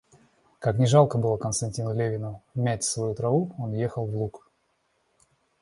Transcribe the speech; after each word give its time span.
Как 0.57 0.79
ни 0.79 0.85
жалко 0.85 1.19
было 1.19 1.37
Константину 1.37 1.93
Левину 1.93 2.41
мять 2.55 2.83
свою 2.83 3.13
траву, 3.13 3.53
он 3.59 3.69
въехал 3.69 4.07
в 4.07 4.15
луг. 4.15 4.49